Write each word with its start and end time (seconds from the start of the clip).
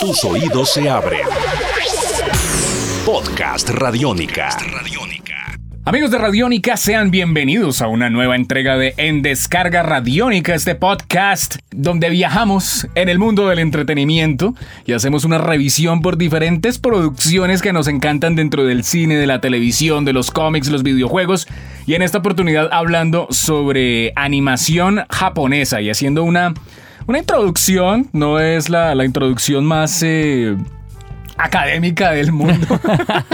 Tus 0.00 0.24
oídos 0.24 0.72
se 0.72 0.88
abren. 0.88 1.20
Podcast 3.04 3.68
Radiónica. 3.70 4.50
Amigos 5.84 6.10
de 6.10 6.18
Radiónica, 6.18 6.76
sean 6.76 7.10
bienvenidos 7.10 7.82
a 7.82 7.88
una 7.88 8.08
nueva 8.08 8.36
entrega 8.36 8.76
de 8.76 8.94
En 8.96 9.22
Descarga 9.22 9.82
Radiónica, 9.82 10.54
este 10.54 10.74
podcast 10.74 11.56
donde 11.70 12.10
viajamos 12.10 12.86
en 12.94 13.08
el 13.08 13.18
mundo 13.18 13.48
del 13.48 13.58
entretenimiento 13.58 14.54
y 14.86 14.92
hacemos 14.92 15.24
una 15.24 15.38
revisión 15.38 16.00
por 16.00 16.16
diferentes 16.16 16.78
producciones 16.78 17.60
que 17.60 17.72
nos 17.72 17.88
encantan 17.88 18.36
dentro 18.36 18.64
del 18.64 18.84
cine, 18.84 19.16
de 19.16 19.26
la 19.26 19.40
televisión, 19.40 20.04
de 20.04 20.12
los 20.12 20.30
cómics, 20.30 20.68
los 20.68 20.82
videojuegos 20.82 21.48
y 21.86 21.94
en 21.94 22.02
esta 22.02 22.18
oportunidad 22.18 22.68
hablando 22.70 23.26
sobre 23.30 24.12
animación 24.14 25.06
japonesa 25.08 25.80
y 25.80 25.90
haciendo 25.90 26.22
una, 26.22 26.54
una 27.08 27.18
introducción, 27.18 28.06
no 28.12 28.38
es 28.38 28.68
la, 28.68 28.94
la 28.94 29.04
introducción 29.04 29.64
más... 29.64 30.02
Eh, 30.02 30.56
académica 31.38 32.10
del 32.10 32.32
mundo. 32.32 32.66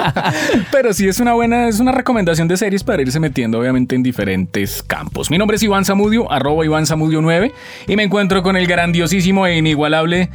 Pero 0.70 0.92
sí 0.92 1.08
es 1.08 1.18
una 1.18 1.32
buena, 1.32 1.68
es 1.68 1.80
una 1.80 1.90
recomendación 1.90 2.46
de 2.48 2.56
series 2.56 2.84
para 2.84 3.02
irse 3.02 3.18
metiendo 3.18 3.58
obviamente 3.58 3.96
en 3.96 4.02
diferentes 4.02 4.82
campos. 4.82 5.30
Mi 5.30 5.38
nombre 5.38 5.56
es 5.56 5.62
Iván 5.62 5.84
Zamudio, 5.84 6.30
arroba 6.30 6.64
Iván 6.64 6.86
Zamudio 6.86 7.22
9, 7.22 7.52
y 7.88 7.96
me 7.96 8.02
encuentro 8.02 8.42
con 8.42 8.56
el 8.56 8.66
grandiosísimo 8.66 9.46
e 9.46 9.56
inigualable 9.56 10.28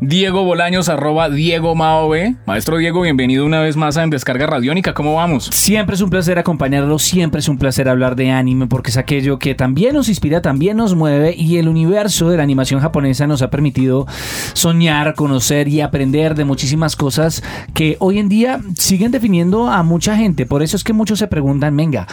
Diego 0.00 0.44
Bolaños, 0.44 0.88
arroba 0.88 1.30
Diego 1.30 1.74
Mao 1.74 2.10
B. 2.10 2.34
Maestro 2.46 2.76
Diego, 2.76 3.00
bienvenido 3.00 3.46
una 3.46 3.60
vez 3.60 3.76
más 3.76 3.96
a 3.96 4.02
En 4.02 4.10
Descarga 4.10 4.46
Radiónica, 4.46 4.92
¿cómo 4.92 5.14
vamos? 5.14 5.46
Siempre 5.52 5.94
es 5.94 6.02
un 6.02 6.10
placer 6.10 6.38
acompañarlo, 6.38 6.98
siempre 6.98 7.40
es 7.40 7.48
un 7.48 7.58
placer 7.58 7.88
hablar 7.88 8.16
de 8.16 8.30
anime, 8.30 8.66
porque 8.66 8.90
es 8.90 8.98
aquello 8.98 9.38
que 9.38 9.54
también 9.54 9.94
nos 9.94 10.10
inspira, 10.10 10.42
también 10.42 10.76
nos 10.76 10.94
mueve, 10.94 11.34
y 11.34 11.56
el 11.56 11.68
universo 11.68 12.28
de 12.28 12.36
la 12.36 12.42
animación 12.42 12.80
japonesa 12.80 13.26
nos 13.26 13.40
ha 13.40 13.50
permitido 13.50 14.06
soñar, 14.52 15.14
conocer 15.14 15.68
y 15.68 15.80
aprender 15.80 16.34
de 16.34 16.44
muchísimas 16.44 16.96
cosas 16.96 17.13
que 17.74 17.96
hoy 18.00 18.18
en 18.18 18.28
día 18.28 18.60
siguen 18.78 19.10
definiendo 19.10 19.68
a 19.68 19.82
mucha 19.82 20.16
gente. 20.16 20.46
Por 20.46 20.62
eso 20.62 20.76
es 20.76 20.84
que 20.84 20.92
muchos 20.92 21.18
se 21.18 21.28
preguntan, 21.28 21.76
venga, 21.76 22.06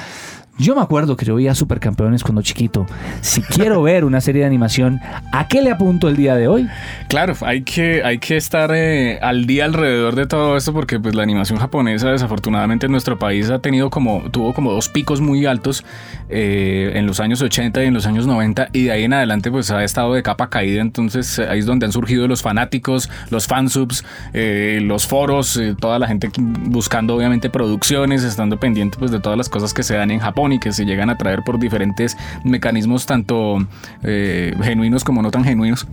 yo 0.57 0.75
me 0.75 0.81
acuerdo 0.81 1.17
que 1.17 1.25
yo 1.25 1.35
veía 1.35 1.55
Supercampeones 1.55 2.23
cuando 2.23 2.41
chiquito. 2.41 2.85
Si 3.21 3.41
quiero 3.41 3.81
ver 3.83 4.05
una 4.05 4.21
serie 4.21 4.41
de 4.41 4.47
animación, 4.47 4.99
¿a 5.31 5.47
qué 5.47 5.61
le 5.61 5.71
apunto 5.71 6.07
el 6.07 6.15
día 6.15 6.35
de 6.35 6.47
hoy? 6.47 6.67
Claro, 7.07 7.33
hay 7.41 7.63
que, 7.63 8.03
hay 8.03 8.19
que 8.19 8.37
estar 8.37 8.71
eh, 8.73 9.17
al 9.21 9.45
día 9.45 9.65
alrededor 9.65 10.15
de 10.15 10.27
todo 10.27 10.57
esto 10.57 10.73
porque 10.73 10.99
pues 10.99 11.15
la 11.15 11.23
animación 11.23 11.57
japonesa 11.57 12.11
desafortunadamente 12.11 12.85
en 12.85 12.91
nuestro 12.91 13.17
país 13.17 13.49
ha 13.49 13.59
tenido 13.59 13.89
como, 13.89 14.23
tuvo 14.31 14.53
como 14.53 14.71
dos 14.71 14.89
picos 14.89 15.21
muy 15.21 15.45
altos 15.45 15.83
eh, 16.29 16.91
en 16.95 17.07
los 17.07 17.19
años 17.19 17.41
80 17.41 17.83
y 17.83 17.87
en 17.87 17.93
los 17.93 18.05
años 18.05 18.27
90 18.27 18.69
y 18.73 18.83
de 18.83 18.91
ahí 18.91 19.03
en 19.03 19.13
adelante 19.13 19.49
pues 19.51 19.71
ha 19.71 19.83
estado 19.83 20.13
de 20.13 20.21
capa 20.21 20.49
caída. 20.49 20.81
Entonces 20.81 21.39
ahí 21.39 21.59
es 21.59 21.65
donde 21.65 21.85
han 21.85 21.91
surgido 21.91 22.27
los 22.27 22.41
fanáticos, 22.41 23.09
los 23.29 23.47
fansubs, 23.47 24.03
eh, 24.33 24.79
los 24.83 25.07
foros, 25.07 25.59
toda 25.79 25.97
la 25.97 26.07
gente 26.07 26.29
buscando 26.37 27.15
obviamente 27.15 27.49
producciones, 27.49 28.23
estando 28.23 28.59
pendiente 28.59 28.97
pues 28.99 29.11
de 29.11 29.19
todas 29.19 29.37
las 29.37 29.49
cosas 29.49 29.73
que 29.73 29.83
se 29.83 29.95
dan 29.95 30.11
en 30.11 30.19
Japón 30.19 30.40
y 30.49 30.59
que 30.59 30.71
se 30.71 30.85
llegan 30.85 31.09
a 31.09 31.17
traer 31.17 31.43
por 31.43 31.59
diferentes 31.59 32.17
mecanismos 32.43 33.05
tanto 33.05 33.57
eh, 34.03 34.55
genuinos 34.61 35.03
como 35.03 35.21
no 35.21 35.29
tan 35.29 35.43
genuinos. 35.43 35.87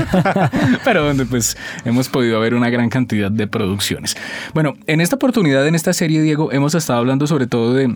Pero 0.84 1.04
donde 1.04 1.26
pues 1.26 1.56
hemos 1.84 2.08
podido 2.08 2.40
ver 2.40 2.54
una 2.54 2.70
gran 2.70 2.88
cantidad 2.88 3.30
de 3.30 3.46
producciones. 3.46 4.16
Bueno, 4.54 4.74
en 4.86 5.00
esta 5.00 5.16
oportunidad, 5.16 5.66
en 5.66 5.74
esta 5.74 5.92
serie, 5.92 6.22
Diego, 6.22 6.52
hemos 6.52 6.74
estado 6.74 7.00
hablando 7.00 7.26
sobre 7.26 7.46
todo 7.46 7.74
de 7.74 7.94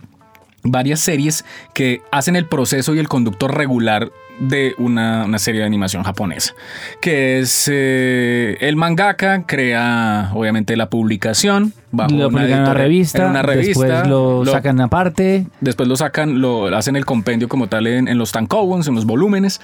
varias 0.62 1.01
series 1.01 1.45
que 1.75 2.03
hacen 2.12 2.36
el 2.36 2.47
proceso 2.47 2.95
y 2.95 2.98
el 2.98 3.08
conducto 3.08 3.48
regular 3.48 4.11
de 4.41 4.74
una, 4.78 5.38
serie 5.38 5.60
de 5.60 5.66
animación 5.66 6.02
japonesa, 6.02 6.55
que 7.00 7.38
es 7.38 7.70
eh, 7.72 8.56
el 8.60 8.74
mangaka, 8.74 9.44
crea 9.46 10.33
obviamente 10.34 10.77
la 10.77 10.91
publicación, 10.91 11.72
bajo 11.92 12.14
lo 12.14 12.28
una, 12.28 12.46
en 12.46 12.61
una 12.61 12.74
revista, 12.74 13.27
una 13.27 13.42
revista, 13.42 13.84
después 13.84 14.08
lo, 14.08 14.44
sacan 14.46 14.80
aparte. 14.80 15.46
Después 15.61 15.88
lo 15.88 15.96
sacan, 15.96 16.41
lo 16.41 16.66
hacen 16.77 16.96
el 16.96 17.05
compendio 17.05 17.48
como 17.48 17.68
tal 17.68 17.86
en, 17.86 18.08
en 18.08 18.18
los 18.18 18.33
tankobons, 18.33 18.89
en 18.89 18.95
los 18.95 19.05
volúmenes, 19.05 19.61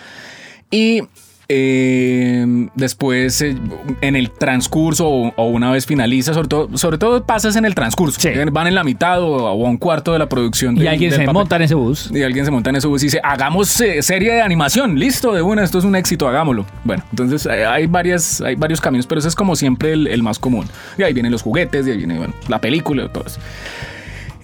y 0.70 1.03
eh, 1.48 2.68
después, 2.74 3.40
eh, 3.40 3.56
en 4.00 4.16
el 4.16 4.30
transcurso 4.30 5.08
o, 5.08 5.46
una 5.46 5.70
vez 5.70 5.86
finaliza, 5.86 6.34
sobre 6.34 6.48
todo, 6.48 6.76
sobre 6.76 6.98
todo 6.98 7.24
pasas 7.24 7.56
en 7.56 7.64
el 7.64 7.74
transcurso. 7.74 8.20
Van 8.50 8.66
en 8.66 8.74
la 8.74 8.84
mitad 8.84 9.22
o, 9.22 9.46
a 9.46 9.54
un 9.54 9.76
cuarto 9.76 10.12
de 10.12 10.18
la 10.18 10.28
producción. 10.28 10.76
Y 10.76 10.86
alguien 10.86 11.12
se 11.12 11.26
monta 11.26 11.56
en 11.56 11.62
ese 11.62 11.74
bus. 11.74 12.10
Y 12.12 12.22
alguien 12.22 12.44
se 12.44 12.50
monta 12.50 12.70
en 12.70 12.76
ese 12.76 12.88
bus 12.88 13.02
y 13.02 13.06
dice, 13.06 13.20
hagamos 13.22 13.80
eh, 13.80 14.02
serie 14.02 14.32
de 14.32 14.42
animación. 14.42 14.98
Listo, 14.98 15.32
de 15.32 15.42
una, 15.42 15.62
esto 15.62 15.78
es 15.78 15.84
un 15.84 15.94
éxito, 15.94 16.26
hagámoslo. 16.26 16.66
Bueno, 16.84 17.04
entonces 17.10 17.46
hay, 17.46 17.86
varias, 17.86 18.40
hay 18.40 18.56
varios 18.56 18.80
caminos, 18.80 19.06
pero 19.06 19.20
ese 19.20 19.28
es 19.28 19.34
como 19.34 19.54
siempre 19.54 19.92
el, 19.92 20.06
el 20.08 20.22
más 20.22 20.38
común. 20.38 20.66
Y 20.98 21.02
ahí 21.02 21.12
vienen 21.12 21.32
los 21.32 21.42
juguetes, 21.42 21.86
y 21.86 21.90
ahí 21.90 21.96
viene 21.98 22.18
la 22.48 22.60
película, 22.60 23.08
todo 23.08 23.24
eso. 23.26 23.38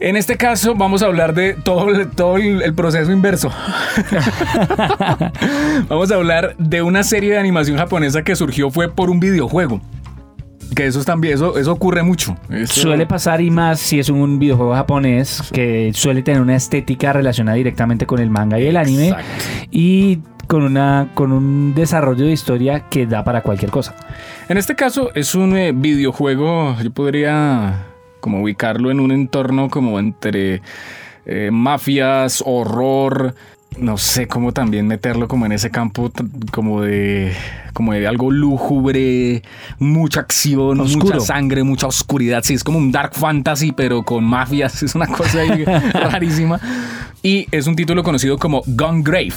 En 0.03 0.17
este 0.17 0.37
caso 0.37 0.75
vamos 0.75 1.01
a 1.05 1.07
hablar 1.07 1.33
de 1.33 1.55
todo, 1.55 1.87
todo 2.09 2.37
el, 2.37 2.75
proceso 2.75 3.13
inverso. 3.13 3.53
vamos 5.89 6.11
a 6.11 6.17
hablar 6.17 6.57
de 6.59 6.83
una 6.83 7.05
serie 7.05 7.31
de 7.31 7.39
animación 7.39 7.79
japonesa 7.79 8.25
que 8.25 8.35
surgió 8.35 8.69
fue 8.69 8.93
por 8.93 9.11
un 9.11 9.21
videojuego. 9.21 9.81
Que 10.75 10.87
eso 10.87 11.05
también, 11.05 11.35
eso, 11.35 11.57
eso 11.57 11.71
ocurre 11.71 12.03
mucho. 12.03 12.37
Suele 12.65 13.07
pasar 13.07 13.41
y 13.43 13.53
más 13.53 13.79
si 13.79 14.01
es 14.01 14.09
un 14.09 14.41
videojuego 14.41 14.75
japonés 14.75 15.41
que 15.53 15.93
suele 15.95 16.23
tener 16.23 16.43
una 16.43 16.57
estética 16.57 17.13
relacionada 17.13 17.57
directamente 17.57 18.05
con 18.05 18.19
el 18.19 18.29
manga 18.29 18.59
y 18.59 18.67
el 18.67 18.77
anime. 18.77 19.15
Y 19.71 20.19
con, 20.49 20.65
una, 20.65 21.11
con 21.15 21.31
un 21.31 21.77
desarrollo 21.77 22.25
de 22.25 22.33
historia 22.33 22.89
que 22.89 23.07
da 23.07 23.23
para 23.23 23.43
cualquier 23.43 23.71
cosa. 23.71 23.95
En 24.49 24.59
este 24.59 24.75
caso 24.75 25.13
es 25.15 25.37
un 25.37 25.57
eh, 25.57 25.71
videojuego, 25.71 26.77
yo 26.83 26.91
podría 26.91 27.92
como 28.23 28.41
ubicarlo 28.43 28.91
en 28.91 29.01
un 29.01 29.13
entorno 29.13 29.69
como 29.69 29.99
entre 29.99 30.63
eh, 31.27 31.51
mafias, 31.53 32.43
horror, 32.47 33.35
no 33.77 33.99
sé 33.99 34.29
cómo 34.29 34.53
también 34.53 34.87
meterlo 34.87 35.29
como 35.29 35.45
en 35.47 35.53
ese 35.53 35.71
campo 35.71 36.11
como 36.53 36.83
de 36.83 37.35
como 37.73 37.93
de 37.95 38.07
algo 38.07 38.31
lúgubre, 38.31 39.43
mucha 39.79 40.21
acción, 40.21 40.79
mucha 40.79 41.21
sangre, 41.21 41.63
mucha 41.65 41.87
oscuridad. 41.87 42.43
Sí, 42.45 42.55
es 42.55 42.65
como 42.65 42.79
un 42.79 42.93
dark 42.93 43.15
fantasy 43.15 43.73
pero 43.73 44.03
con 44.05 44.25
mafias, 44.25 44.83
es 44.85 44.95
una 44.95 45.07
cosa 45.07 45.41
ahí 45.41 45.65
rarísima. 45.93 46.61
Y 47.23 47.47
es 47.51 47.67
un 47.67 47.77
título 47.77 48.03
conocido 48.03 48.39
como 48.39 48.63
Gun 48.67 49.03
Grave. 49.03 49.35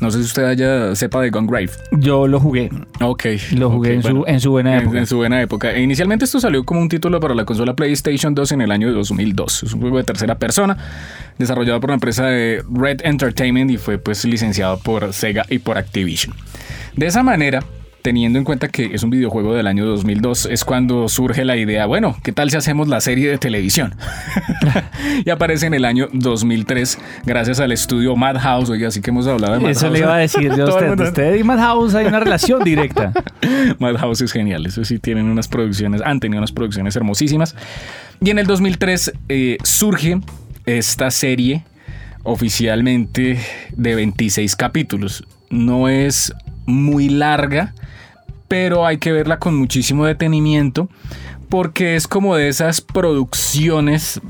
No 0.00 0.10
sé 0.10 0.18
si 0.18 0.24
usted 0.24 0.44
haya 0.44 0.94
sepa 0.94 1.20
de 1.20 1.30
Grave. 1.30 1.70
Yo 1.92 2.26
lo 2.26 2.40
jugué. 2.40 2.70
Ok. 3.00 3.26
Lo 3.52 3.70
jugué 3.70 3.94
en, 3.94 4.02
su, 4.02 4.50
buena 4.50 4.78
época. 4.78 4.98
En, 4.98 5.06
su 5.06 5.16
buena 5.16 5.42
época. 5.42 5.72
E 5.72 5.82
inicialmente 5.82 6.24
esto 6.24 6.40
salió 6.40 6.64
como 6.64 6.80
un 6.80 6.88
título 6.88 7.20
para 7.20 7.34
la 7.34 7.44
consola 7.44 7.74
PlayStation 7.74 8.34
2 8.34 8.52
en 8.52 8.60
el 8.62 8.70
año 8.70 8.90
2002. 8.92 9.62
Es 9.64 9.72
un 9.74 9.80
juego 9.80 9.98
de 9.98 10.04
tercera 10.04 10.38
persona 10.38 10.76
desarrollado 11.36 11.80
por 11.80 11.90
la 11.90 11.94
empresa 11.94 12.26
de 12.26 12.62
Red 12.72 13.00
Entertainment 13.04 13.70
y 13.70 13.76
fue 13.76 13.98
pues 13.98 14.24
licenciado 14.24 14.78
por 14.78 15.12
Sega 15.12 15.44
y 15.50 15.58
por 15.58 15.76
Activision. 15.76 16.34
De 16.96 17.06
esa 17.06 17.22
manera, 17.22 17.62
teniendo 18.02 18.38
en 18.38 18.44
cuenta 18.44 18.68
que 18.68 18.94
es 18.94 19.02
un 19.02 19.10
videojuego 19.10 19.54
del 19.54 19.66
año 19.66 19.84
2002, 19.86 20.46
es 20.46 20.64
cuando 20.64 21.08
surge 21.08 21.44
la 21.44 21.56
idea, 21.56 21.86
bueno, 21.86 22.16
¿qué 22.22 22.32
tal 22.32 22.50
si 22.50 22.56
hacemos 22.56 22.88
la 22.88 23.00
serie 23.00 23.30
de 23.30 23.38
televisión? 23.38 23.94
y 25.24 25.30
aparece 25.30 25.66
en 25.66 25.74
el 25.74 25.84
año 25.84 26.08
2003 26.12 26.98
gracias 27.24 27.60
al 27.60 27.72
estudio 27.72 28.16
Madhouse, 28.16 28.70
oye, 28.70 28.86
así 28.86 29.00
que 29.00 29.10
hemos 29.10 29.26
hablado 29.26 29.54
de 29.54 29.60
Madhouse. 29.60 29.76
Eso 29.76 29.90
le 29.90 29.98
iba 30.00 30.14
a 30.14 30.18
decir 30.18 30.52
de 30.54 30.64
usted, 30.64 31.00
usted 31.00 31.34
y 31.36 31.44
Madhouse 31.44 31.94
hay 31.94 32.06
una 32.06 32.20
relación 32.20 32.62
directa. 32.64 33.12
Madhouse 33.78 34.22
es 34.22 34.32
genial, 34.32 34.66
eso 34.66 34.84
sí, 34.84 34.98
tienen 34.98 35.26
unas 35.26 35.48
producciones, 35.48 36.02
han 36.04 36.20
tenido 36.20 36.38
unas 36.38 36.52
producciones 36.52 36.96
hermosísimas. 36.96 37.54
Y 38.20 38.30
en 38.30 38.38
el 38.38 38.46
2003 38.46 39.12
eh, 39.28 39.58
surge 39.62 40.20
esta 40.66 41.10
serie 41.10 41.64
oficialmente 42.22 43.38
de 43.76 43.94
26 43.94 44.56
capítulos. 44.56 45.24
No 45.48 45.88
es 45.88 46.32
muy 46.70 47.08
larga, 47.08 47.74
pero 48.48 48.86
hay 48.86 48.98
que 48.98 49.12
verla 49.12 49.38
con 49.38 49.56
muchísimo 49.56 50.06
detenimiento 50.06 50.88
porque 51.48 51.96
es 51.96 52.06
como 52.06 52.36
de 52.36 52.48
esas 52.48 52.80
producciones 52.80 54.20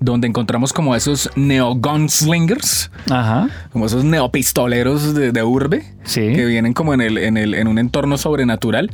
donde 0.00 0.28
encontramos 0.28 0.72
como 0.72 0.94
esos 0.94 1.28
neo 1.34 1.74
gunslingers, 1.74 2.90
como 3.72 3.86
esos 3.86 4.04
neopistoleros 4.04 5.14
de, 5.14 5.32
de 5.32 5.42
urbe, 5.42 5.84
que 6.14 6.44
vienen 6.46 6.72
como 6.72 6.94
en, 6.94 7.00
el, 7.00 7.18
en, 7.18 7.36
el, 7.36 7.54
en 7.54 7.66
un 7.66 7.78
entorno 7.78 8.16
sobrenatural 8.16 8.92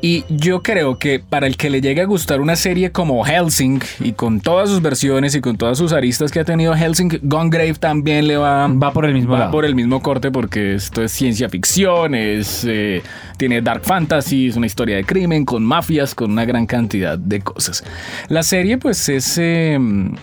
y 0.00 0.24
yo 0.28 0.62
creo 0.62 0.98
que 0.98 1.18
para 1.18 1.46
el 1.46 1.56
que 1.56 1.70
le 1.70 1.80
llegue 1.80 2.02
a 2.02 2.04
gustar 2.04 2.40
una 2.40 2.56
serie 2.56 2.92
como 2.92 3.24
Helsing 3.24 3.80
y 4.00 4.12
con 4.12 4.40
todas 4.40 4.70
sus 4.70 4.80
versiones 4.80 5.34
y 5.34 5.40
con 5.40 5.56
todas 5.56 5.78
sus 5.78 5.92
aristas 5.92 6.30
que 6.30 6.40
ha 6.40 6.44
tenido 6.44 6.74
Helsing, 6.74 7.20
Gone 7.22 7.50
Grave 7.50 7.74
también 7.74 8.26
le 8.26 8.36
va, 8.36 8.68
va 8.68 8.92
por 8.92 9.04
el 9.04 9.14
mismo 9.14 9.32
va 9.32 9.50
por 9.50 9.64
el 9.64 9.74
mismo 9.74 10.00
corte 10.00 10.30
porque 10.30 10.74
esto 10.74 11.02
es 11.02 11.12
ciencia 11.12 11.48
ficción, 11.48 12.14
es, 12.14 12.64
eh, 12.68 13.02
tiene 13.36 13.60
dark 13.60 13.82
fantasy, 13.84 14.48
es 14.48 14.56
una 14.56 14.66
historia 14.66 14.96
de 14.96 15.04
crimen 15.04 15.44
con 15.44 15.64
mafias, 15.64 16.14
con 16.14 16.30
una 16.32 16.44
gran 16.44 16.66
cantidad 16.66 17.18
de 17.18 17.40
cosas. 17.40 17.84
La 18.28 18.42
serie 18.42 18.78
pues 18.78 19.08
es... 19.08 19.38
Em, 19.38 20.14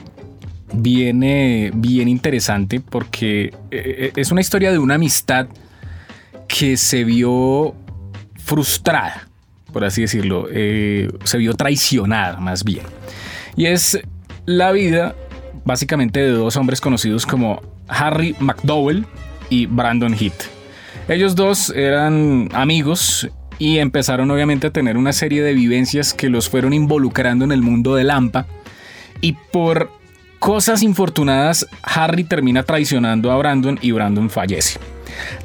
viene 0.77 1.71
bien 1.73 2.09
interesante 2.09 2.81
porque 2.81 3.45
eh, 3.45 3.51
eh, 3.71 4.11
es 4.15 4.31
una 4.31 4.41
historia 4.41 4.71
de 4.71 4.79
una 4.79 4.95
amistad 4.95 5.47
que 6.47 6.75
se 6.75 7.05
vio 7.05 7.73
frustrada 8.35 9.29
por 9.75 9.83
así 9.83 10.03
decirlo, 10.03 10.47
eh, 10.49 11.09
se 11.25 11.37
vio 11.37 11.53
traicionada 11.53 12.39
más 12.39 12.63
bien. 12.63 12.85
Y 13.57 13.65
es 13.65 13.99
la 14.45 14.71
vida 14.71 15.15
básicamente 15.65 16.21
de 16.21 16.29
dos 16.29 16.55
hombres 16.55 16.79
conocidos 16.79 17.25
como 17.25 17.61
Harry 17.89 18.37
McDowell 18.39 19.05
y 19.49 19.65
Brandon 19.65 20.13
Heath. 20.13 20.45
Ellos 21.09 21.35
dos 21.35 21.71
eran 21.71 22.47
amigos 22.53 23.27
y 23.59 23.79
empezaron 23.79 24.31
obviamente 24.31 24.67
a 24.67 24.71
tener 24.71 24.95
una 24.95 25.11
serie 25.11 25.43
de 25.43 25.51
vivencias 25.51 26.13
que 26.13 26.29
los 26.29 26.47
fueron 26.47 26.71
involucrando 26.71 27.43
en 27.43 27.51
el 27.51 27.61
mundo 27.61 27.95
del 27.95 28.07
Lampa 28.07 28.47
y 29.19 29.33
por 29.51 29.91
cosas 30.39 30.83
infortunadas 30.83 31.67
Harry 31.83 32.23
termina 32.23 32.63
traicionando 32.63 33.29
a 33.29 33.35
Brandon 33.35 33.77
y 33.81 33.91
Brandon 33.91 34.29
fallece. 34.29 34.79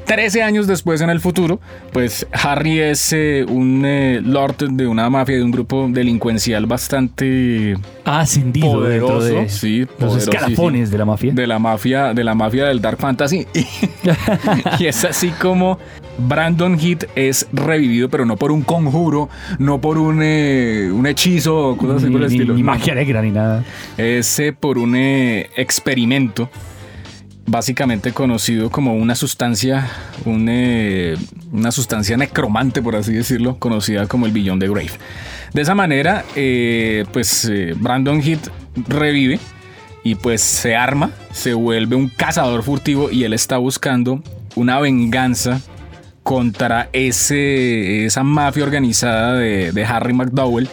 Trece 0.05 0.43
años 0.43 0.67
después 0.67 1.01
en 1.01 1.09
el 1.09 1.19
futuro, 1.19 1.59
pues 1.93 2.27
Harry 2.31 2.79
es 2.79 3.13
eh, 3.13 3.45
un 3.47 3.83
eh, 3.85 4.21
lord 4.23 4.69
de 4.71 4.87
una 4.87 5.09
mafia, 5.09 5.37
de 5.37 5.43
un 5.43 5.51
grupo 5.51 5.87
delincuencial 5.89 6.65
bastante 6.65 7.77
ascendido 8.03 8.73
poderoso, 8.73 9.25
de 9.25 9.49
sí, 9.49 9.87
los 9.99 10.17
escalafones 10.17 10.91
de 10.91 10.97
la 10.97 11.05
mafia. 11.05 11.33
de 11.33 11.47
la 11.47 11.59
mafia, 11.59 12.13
de 12.13 12.23
la 12.23 12.35
mafia 12.35 12.65
del 12.65 12.81
Dark 12.81 12.97
Fantasy. 12.99 13.47
y 14.79 14.85
es 14.85 15.05
así 15.05 15.29
como 15.29 15.77
Brandon 16.27 16.77
Heath 16.79 17.05
es 17.15 17.47
revivido, 17.51 18.09
pero 18.09 18.25
no 18.25 18.37
por 18.37 18.51
un 18.51 18.61
conjuro, 18.61 19.29
no 19.59 19.81
por 19.81 19.97
un, 19.97 20.21
eh, 20.21 20.89
un 20.91 21.07
hechizo 21.07 21.69
o 21.69 21.77
cosas 21.77 22.03
así 22.03 22.11
por 22.11 22.21
el 22.21 22.27
estilo. 22.27 22.53
ni 22.53 22.63
magia 22.63 22.95
negra 22.95 23.21
ni 23.21 23.31
nada. 23.31 23.63
Es 23.97 24.39
eh, 24.39 24.53
por 24.53 24.77
un 24.77 24.95
eh, 24.95 25.49
experimento, 25.55 26.49
básicamente 27.51 28.13
conocido 28.13 28.69
como 28.69 28.95
una 28.95 29.13
sustancia, 29.13 29.89
eh, 30.25 31.17
una 31.51 31.71
sustancia 31.71 32.15
necromante, 32.15 32.81
por 32.81 32.95
así 32.95 33.11
decirlo, 33.11 33.57
conocida 33.59 34.07
como 34.07 34.25
el 34.25 34.31
billón 34.31 34.57
de 34.57 34.69
Grave. 34.69 34.91
De 35.53 35.61
esa 35.61 35.75
manera, 35.75 36.23
eh, 36.35 37.05
pues 37.11 37.45
eh, 37.51 37.73
Brandon 37.75 38.21
Heath 38.21 38.47
revive 38.87 39.39
y 40.03 40.15
pues 40.15 40.41
se 40.41 40.77
arma, 40.77 41.11
se 41.33 41.53
vuelve 41.53 41.97
un 41.97 42.07
cazador 42.07 42.63
furtivo 42.63 43.11
y 43.11 43.25
él 43.25 43.33
está 43.33 43.57
buscando 43.57 44.23
una 44.55 44.79
venganza 44.79 45.61
contra 46.23 46.89
ese, 46.93 48.05
esa 48.05 48.23
mafia 48.23 48.63
organizada 48.63 49.35
de, 49.35 49.73
de 49.73 49.85
Harry 49.85 50.13
McDowell 50.13 50.69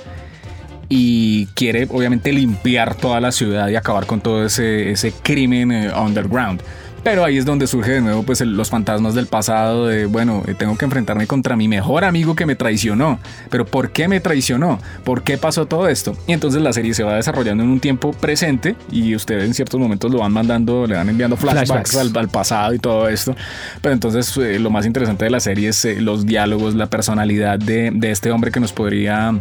y 0.89 1.47
quiere 1.55 1.87
obviamente 1.91 2.33
limpiar 2.33 2.95
toda 2.95 3.21
la 3.21 3.33
ciudad 3.33 3.69
y 3.69 3.77
acabar 3.77 4.07
con 4.07 4.21
todo 4.21 4.45
ese, 4.47 4.91
ese 4.91 5.13
crimen 5.13 5.71
eh, 5.73 5.91
underground. 5.93 6.63
Pero 7.05 7.25
ahí 7.25 7.39
es 7.39 7.45
donde 7.47 7.69
surge 7.69 7.93
de 7.93 8.01
nuevo 8.01 8.25
pues 8.25 8.41
el- 8.41 8.57
los 8.57 8.71
fantasmas 8.71 9.15
del 9.15 9.27
pasado 9.29 9.87
de, 9.87 10.07
bueno, 10.07 10.43
eh, 10.49 10.55
tengo 10.59 10.77
que 10.77 10.85
enfrentarme 10.85 11.27
contra 11.29 11.57
mi 11.57 11.69
mejor 11.69 12.05
amigo 12.05 12.35
que 12.35 12.45
me 12.45 12.57
traicionó. 12.57 13.21
Pero 13.51 13.65
¿por 13.65 13.93
qué 13.93 14.09
me 14.09 14.19
traicionó? 14.21 14.81
¿Por 15.05 15.23
qué 15.23 15.39
pasó 15.39 15.67
todo 15.67 15.89
esto? 15.89 16.17
Y 16.27 16.33
entonces 16.33 16.61
la 16.61 16.73
serie 16.73 16.93
se 16.95 17.05
va 17.05 17.15
desarrollando 17.15 17.63
en 17.63 17.71
un 17.71 17.79
tiempo 17.81 18.11
presente 18.11 18.75
y 18.91 19.15
ustedes 19.15 19.45
en 19.45 19.55
ciertos 19.55 19.79
momentos 19.79 20.11
lo 20.11 20.19
van 20.19 20.33
mandando, 20.33 20.87
le 20.89 20.97
van 20.97 21.09
enviando 21.09 21.37
flashbacks, 21.37 21.69
Flashbacks. 21.93 21.97
Al, 21.97 22.19
al 22.19 22.29
pasado 22.29 22.75
y 22.75 22.79
todo 22.81 23.09
esto. 23.09 23.35
Pero 23.81 23.93
entonces 23.95 24.37
eh, 24.37 24.59
lo 24.59 24.69
más 24.71 24.85
interesante 24.85 25.25
de 25.25 25.31
la 25.31 25.41
serie 25.41 25.69
es 25.69 25.85
eh, 25.85 26.01
los 26.01 26.27
diálogos, 26.27 26.75
la 26.75 26.87
personalidad 26.91 27.61
de, 27.61 27.91
de 27.95 28.11
este 28.11 28.33
hombre 28.33 28.51
que 28.51 28.59
nos 28.61 28.73
podría 28.73 29.35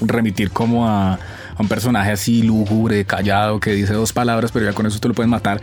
remitir 0.00 0.50
como 0.50 0.88
a, 0.88 1.18
un 1.58 1.68
personaje 1.68 2.10
así 2.10 2.42
lúgubre, 2.42 3.04
callado, 3.04 3.60
que 3.60 3.72
dice 3.72 3.92
dos 3.92 4.12
palabras, 4.12 4.50
pero 4.50 4.64
ya 4.64 4.72
con 4.72 4.86
eso 4.86 4.98
tú 4.98 5.08
lo 5.08 5.14
puedes 5.14 5.28
matar. 5.28 5.60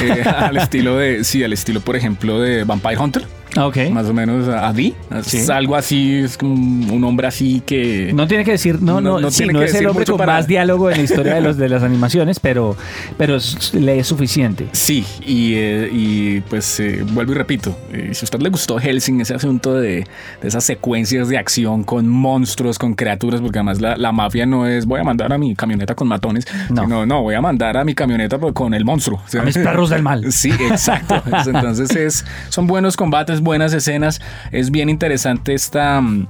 Eh, 0.00 0.22
al 0.36 0.56
estilo 0.56 0.96
de, 0.96 1.24
sí, 1.24 1.42
al 1.42 1.52
estilo, 1.52 1.80
por 1.80 1.96
ejemplo, 1.96 2.40
de 2.40 2.64
Vampire 2.64 2.98
Hunter, 2.98 3.26
Ah, 3.56 3.66
Ok. 3.66 3.78
más 3.92 4.06
o 4.06 4.14
menos 4.14 4.48
a, 4.48 4.68
a 4.68 4.72
Dee. 4.72 4.94
Es 5.14 5.26
Sí. 5.26 5.50
algo 5.50 5.74
así, 5.76 6.18
es 6.18 6.36
como 6.38 6.54
un 6.94 7.02
hombre 7.04 7.26
así 7.26 7.62
que. 7.66 8.12
No 8.14 8.26
tiene 8.28 8.44
que 8.44 8.52
decir, 8.52 8.80
no, 8.80 9.00
No- 9.00 9.12
no, 9.14 9.20
no 9.20 9.30
sí, 9.30 9.46
no 9.46 9.62
es 9.62 9.74
el 9.74 9.86
hombre 9.86 10.04
con 10.04 10.16
para- 10.18 10.34
más 10.34 10.46
diálogo 10.46 10.90
en 10.90 10.98
la 10.98 11.02
historia 11.02 11.34
de, 11.34 11.40
los, 11.40 11.56
de 11.56 11.68
las 11.68 11.82
animaciones, 11.82 12.38
pero, 12.40 12.76
pero 13.18 13.36
es- 13.36 13.74
le 13.74 13.98
es 13.98 14.06
suficiente. 14.06 14.68
Sí, 14.72 15.04
y, 15.26 15.54
eh, 15.54 15.90
y, 15.92 16.40
pues 16.42 16.78
eh, 16.80 17.04
vuelvo 17.12 17.32
y 17.32 17.34
repito, 17.34 17.76
eh, 17.92 18.10
si 18.12 18.24
a 18.24 18.26
usted 18.26 18.40
le 18.40 18.50
gustó 18.50 18.78
Helsing, 18.78 19.20
ese 19.20 19.34
asunto 19.34 19.74
de, 19.74 20.06
de 20.40 20.48
esas 20.48 20.62
secuencias 20.64 21.28
de 21.28 21.36
acción 21.38 21.82
con 21.84 22.08
monstruos, 22.08 22.78
con 22.78 22.94
criaturas, 22.94 23.40
porque 23.40 23.58
además 23.58 23.80
la, 23.80 23.96
la 23.96 24.12
mafia 24.12 24.46
no 24.46 24.66
es 24.66 24.86
voy 24.86 25.00
a 25.00 25.04
mandar 25.04 25.32
a 25.32 25.38
mi 25.38 25.54
camioneta 25.56 25.94
con 25.94 26.06
matones, 26.08 26.46
No. 26.70 26.86
no, 26.86 27.04
no, 27.06 27.22
voy 27.22 27.34
a 27.34 27.40
mandar 27.40 27.76
a 27.76 27.84
mi 27.84 27.94
camioneta 27.94 28.38
con 28.54 28.74
el 28.74 28.84
monstruo. 28.84 29.20
O 29.26 29.28
sea, 29.28 29.42
A 29.42 29.44
mis 29.44 29.58
perros 29.58 29.90
del 29.90 30.02
mal. 30.02 30.24
Sí, 30.32 30.50
exacto. 30.50 31.20
Entonces 31.46 31.90
es, 31.96 32.24
son 32.48 32.66
buenos 32.66 32.96
combates, 32.96 33.39
buenas 33.40 33.72
escenas. 33.72 34.20
Es 34.52 34.70
bien 34.70 34.88
interesante 34.88 35.54
esta, 35.54 36.00
mm, 36.00 36.26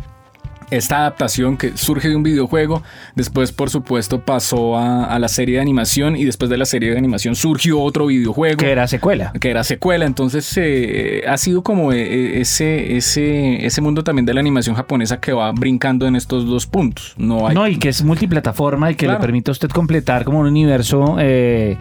esta 0.70 0.98
adaptación 1.00 1.56
que 1.56 1.76
surge 1.76 2.08
de 2.08 2.14
un 2.14 2.22
videojuego. 2.22 2.84
Después, 3.16 3.50
por 3.50 3.70
supuesto, 3.70 4.20
pasó 4.20 4.76
a, 4.76 5.04
a 5.06 5.18
la 5.18 5.26
serie 5.26 5.56
de 5.56 5.60
animación 5.60 6.14
y 6.14 6.24
después 6.24 6.48
de 6.48 6.56
la 6.56 6.64
serie 6.64 6.92
de 6.92 6.96
animación 6.98 7.34
surgió 7.34 7.80
otro 7.80 8.06
videojuego. 8.06 8.56
Que 8.56 8.70
era 8.70 8.86
secuela. 8.86 9.32
que 9.40 9.50
era 9.50 9.64
secuela, 9.64 10.06
entonces 10.06 10.48
eh, 10.58 11.24
ha 11.26 11.36
sido 11.38 11.62
como 11.64 11.92
eh, 11.92 12.40
ese, 12.40 12.96
ese, 12.96 13.66
ese 13.66 13.80
mundo 13.80 14.04
también 14.04 14.26
de 14.26 14.32
la 14.34 14.38
animación 14.40 14.76
japonesa 14.76 15.18
que 15.18 15.32
va 15.32 15.50
brincando 15.50 16.06
en 16.06 16.14
estos 16.14 16.46
dos 16.46 16.68
puntos. 16.68 17.14
No 17.18 17.48
hay 17.48 17.54
No, 17.56 17.66
y 17.66 17.76
que 17.76 17.88
es 17.88 18.04
multiplataforma 18.04 18.92
y 18.92 18.94
que 18.94 19.06
Claro. 19.06 19.18
le 19.18 19.22
permite 19.26 19.50
a 19.50 19.52
usted 19.52 19.70
completar 19.70 20.22
como 20.24 20.38
un 20.38 20.46
universo 20.46 21.16
eh, 21.18 21.76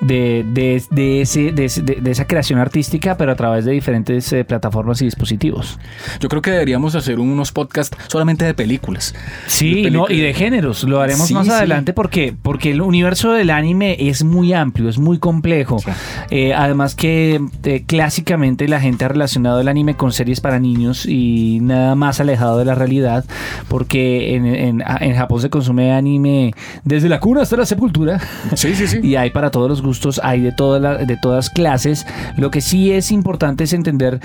de, 0.00 0.44
de, 0.52 0.82
de 0.90 1.20
ese, 1.22 1.52
de, 1.52 1.64
ese- 1.66 1.82
de- 1.82 1.96
de 1.96 2.10
esa 2.10 2.26
creación 2.26 2.58
artística, 2.58 3.16
pero 3.16 3.32
a 3.32 3.36
través 3.36 3.64
de 3.64 3.72
diferentes 3.72 4.32
eh, 4.32 4.44
plataformas 4.44 5.00
y 5.02 5.04
dispositivos. 5.04 5.78
Yo 6.20 6.28
creo 6.28 6.42
que 6.42 6.50
deberíamos 6.50 6.94
hacer 6.94 7.18
unos 7.18 7.52
podcasts 7.52 7.96
solamente 8.08 8.44
de 8.44 8.54
películas. 8.54 9.14
Sí, 9.46 9.88
no, 9.90 10.06
y 10.08 10.20
de 10.20 10.32
géneros. 10.34 10.84
Lo 10.84 11.00
haremos 11.00 11.28
Sí, 11.28 11.34
más 11.34 11.46
sí. 11.46 11.52
adelante 11.52 11.92
porque, 11.92 12.34
porque 12.42 12.70
el 12.70 12.80
universo 12.80 13.32
del 13.32 13.50
anime 13.50 13.96
es 13.98 14.24
muy 14.24 14.52
amplio, 14.52 14.88
es 14.88 14.98
muy 14.98 15.18
complejo. 15.18 15.78
Sí. 15.80 15.90
Eh, 16.30 16.54
además 16.54 16.94
que 16.94 17.40
eh, 17.64 17.84
clásicamente 17.86 18.68
la 18.68 18.80
gente 18.80 19.04
ha 19.04 19.08
relacionado 19.08 19.60
el 19.60 19.68
anime 19.68 19.96
con 19.96 20.12
series 20.12 20.40
para 20.40 20.58
niños 20.58 21.06
y 21.06 21.58
nada 21.62 21.94
más 21.94 22.20
alejado 22.20 22.58
de 22.58 22.64
la 22.64 22.74
realidad 22.74 23.24
porque 23.68 24.34
en, 24.36 24.46
en- 24.46 24.82
en 25.00 25.14
Japón 25.14 25.40
se 25.40 25.50
consume 25.50 25.92
anime 25.92 26.52
desde 26.84 27.08
la 27.08 27.20
cuna 27.20 27.42
hasta 27.42 27.56
la 27.56 27.66
sepultura. 27.66 28.20
Sí, 28.54 28.74
sí, 28.74 28.86
sí. 28.86 29.00
y 29.02 29.16
hay 29.16 29.30
para 29.30 29.50
todos 29.50 29.68
los 29.68 29.82
gustos, 29.82 29.89
hay 30.22 30.40
de, 30.40 30.52
todas 30.52 31.06
de 31.06 31.16
todas 31.16 31.50
clases. 31.50 32.06
Lo 32.36 32.50
que 32.50 32.60
sí 32.60 32.92
es 32.92 33.10
importante 33.10 33.64
es 33.64 33.72
entender 33.72 34.20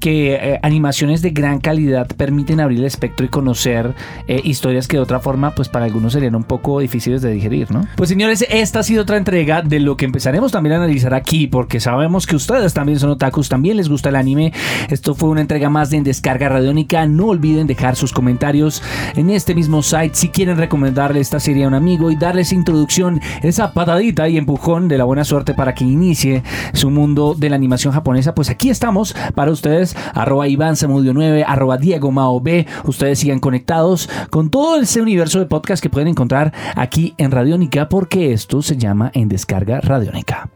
que 0.00 0.34
eh, 0.34 0.60
animaciones 0.62 1.22
de 1.22 1.30
gran 1.30 1.60
calidad 1.60 2.06
permiten 2.16 2.60
abrir 2.60 2.78
el 2.78 2.86
espectro 2.86 3.26
y 3.26 3.28
conocer 3.28 3.94
eh, 4.28 4.40
historias 4.44 4.88
que 4.88 4.96
de 4.96 5.02
otra 5.02 5.20
forma, 5.20 5.54
pues 5.54 5.68
para 5.68 5.84
algunos 5.84 6.12
serían 6.12 6.34
un 6.34 6.44
poco 6.44 6.80
difíciles 6.80 7.22
de 7.22 7.30
digerir, 7.30 7.70
¿no? 7.70 7.86
Pues 7.96 8.08
señores, 8.08 8.44
esta 8.48 8.80
ha 8.80 8.82
sido 8.82 9.02
otra 9.02 9.16
entrega 9.16 9.62
de 9.62 9.80
lo 9.80 9.96
que 9.96 10.04
empezaremos 10.04 10.52
también 10.52 10.74
a 10.74 10.76
analizar 10.76 11.14
aquí, 11.14 11.46
porque 11.46 11.80
sabemos 11.80 12.26
que 12.26 12.36
ustedes 12.36 12.72
también 12.72 12.98
son 12.98 13.10
otakus, 13.10 13.48
también 13.48 13.76
les 13.76 13.88
gusta 13.88 14.08
el 14.08 14.16
anime. 14.16 14.52
Esto 14.88 15.14
fue 15.14 15.28
una 15.28 15.42
entrega 15.42 15.68
más 15.68 15.90
de 15.90 15.98
En 15.98 16.04
Descarga 16.04 16.48
Radiónica. 16.48 17.06
No 17.06 17.26
olviden 17.26 17.66
dejar 17.66 17.96
sus 17.96 18.12
comentarios 18.12 18.82
en 19.16 19.30
este 19.30 19.54
mismo 19.54 19.82
site 19.82 20.14
si 20.14 20.28
quieren 20.28 20.56
recomendarle 20.56 21.20
esta 21.20 21.40
serie 21.40 21.64
a 21.64 21.68
un 21.68 21.74
amigo 21.74 22.10
y 22.10 22.16
darle 22.16 22.42
esa 22.42 22.54
introducción, 22.54 23.20
esa 23.42 23.72
patadita 23.72 24.28
y 24.28 24.36
empujón 24.36 24.88
de 24.88 24.98
la 24.98 25.04
buena 25.10 25.24
suerte 25.24 25.54
para 25.54 25.74
que 25.74 25.82
inicie 25.82 26.44
su 26.72 26.88
mundo 26.88 27.34
de 27.36 27.50
la 27.50 27.56
animación 27.56 27.92
japonesa. 27.92 28.32
Pues 28.32 28.48
aquí 28.48 28.70
estamos 28.70 29.16
para 29.34 29.50
ustedes, 29.50 29.96
arroba 30.14 30.46
Iván 30.46 30.76
Zamudio 30.76 31.12
9, 31.12 31.44
arroba 31.44 31.78
Diego 31.78 32.12
Mao 32.12 32.40
B. 32.40 32.64
Ustedes 32.84 33.18
sigan 33.18 33.40
conectados 33.40 34.08
con 34.30 34.50
todo 34.50 34.80
ese 34.80 35.02
universo 35.02 35.40
de 35.40 35.46
podcast 35.46 35.82
que 35.82 35.90
pueden 35.90 36.06
encontrar 36.06 36.54
aquí 36.76 37.14
en 37.18 37.32
Radiónica, 37.32 37.88
porque 37.88 38.32
esto 38.32 38.62
se 38.62 38.76
llama 38.76 39.10
En 39.12 39.28
Descarga 39.28 39.80
Radiónica. 39.80 40.48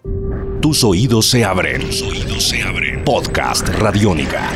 Tus 0.61 0.85
oídos 0.85 1.27
se 1.27 1.45
abren. 1.45 1.81
Tus 1.81 2.03
oídos 2.03 2.45
se 2.45 2.63
abren. 2.63 3.05
Podcast 3.05 3.69
Radiónica. 3.71 4.51